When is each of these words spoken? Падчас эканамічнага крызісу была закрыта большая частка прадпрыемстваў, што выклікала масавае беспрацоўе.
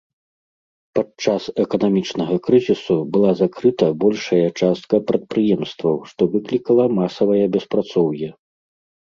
Падчас 0.99 1.43
эканамічнага 1.63 2.37
крызісу 2.47 2.97
была 3.17 3.31
закрыта 3.41 3.85
большая 4.05 4.47
частка 4.61 5.01
прадпрыемстваў, 5.13 5.95
што 6.15 6.21
выклікала 6.39 6.83
масавае 7.03 7.39
беспрацоўе. 7.59 8.29